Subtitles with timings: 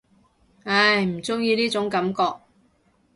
[0.63, 2.23] 唉，唔中意呢種感覺